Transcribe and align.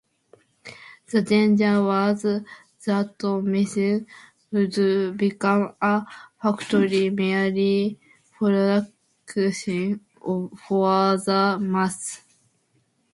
The 1.11 1.21
danger 1.21 1.83
was 1.83 2.23
that 2.23 3.21
Meissen 3.45 4.07
would 4.51 4.75
become 5.15 5.75
a 5.79 6.07
factory 6.41 7.11
merely 7.11 7.99
producing 8.39 9.99
for 10.25 11.17
the 11.17 11.59
masses. 11.61 12.21